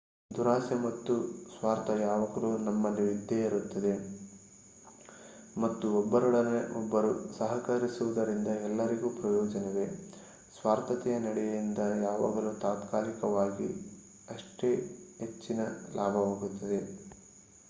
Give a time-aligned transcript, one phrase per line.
[0.31, 1.13] ದುರಾಸೆ ಮತ್ತು
[1.51, 3.91] ಸ್ವಾರ್ಥ ಯಾವಾಗಲೂ ನಮ್ಮಲ್ಲಿ ಇದ್ದೇ ಇರುತ್ತದೆ
[5.55, 9.85] ಮತ್ತು ಒಬ್ಬರೊಡನೆ ಒಬ್ಬರು ಸಹಕರಿಸುವುದರಿಂದ ಎಲ್ಲರಿಗೂ ಪ್ರಯೋಜನವೇ.
[10.55, 13.69] ಸ್ವಾರ್ಥತೆಯ ನಡೆಯಿಂದ ಯಾವಾಗಲೂ ತಾತ್ಕಾಲಿಕವಾಗಿ
[14.27, 14.71] ಅಷ್ಟೇ
[15.19, 15.61] ಹೆಚ್ಚಿನ
[15.95, 16.81] ಲಾಭವಾಗುತ್ತದೆ